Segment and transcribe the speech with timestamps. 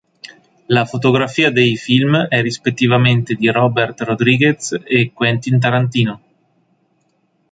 [0.67, 6.21] La fotografia dei film è rispettivamente di Robert Rodriguez e Quentin Tarantino.